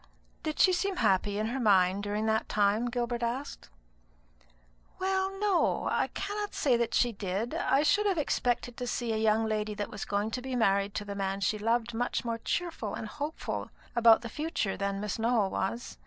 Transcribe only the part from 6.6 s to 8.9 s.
that she did. I should have expected to